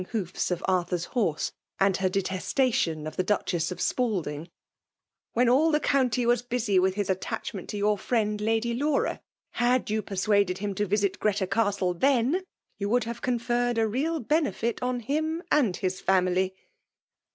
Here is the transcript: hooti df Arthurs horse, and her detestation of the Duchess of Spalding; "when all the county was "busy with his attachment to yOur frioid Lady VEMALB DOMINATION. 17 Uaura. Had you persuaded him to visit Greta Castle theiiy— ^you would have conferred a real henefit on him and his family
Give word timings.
hooti 0.13 0.31
df 0.33 0.63
Arthurs 0.65 1.05
horse, 1.13 1.51
and 1.79 1.97
her 1.97 2.09
detestation 2.09 3.05
of 3.05 3.17
the 3.17 3.23
Duchess 3.23 3.71
of 3.71 3.79
Spalding; 3.79 4.49
"when 5.33 5.47
all 5.47 5.69
the 5.69 5.79
county 5.79 6.25
was 6.25 6.41
"busy 6.41 6.79
with 6.79 6.95
his 6.95 7.07
attachment 7.07 7.69
to 7.69 7.77
yOur 7.77 7.97
frioid 7.97 8.41
Lady 8.43 8.73
VEMALB 8.73 8.79
DOMINATION. 8.79 9.05
17 9.19 9.19
Uaura. 9.19 9.19
Had 9.51 9.89
you 9.91 10.01
persuaded 10.01 10.57
him 10.57 10.73
to 10.73 10.87
visit 10.87 11.19
Greta 11.19 11.45
Castle 11.45 11.93
theiiy— 11.93 12.41
^you 12.81 12.87
would 12.87 13.03
have 13.03 13.21
conferred 13.21 13.77
a 13.77 13.85
real 13.87 14.23
henefit 14.27 14.81
on 14.81 15.01
him 15.01 15.43
and 15.51 15.77
his 15.77 16.01
family 16.01 16.55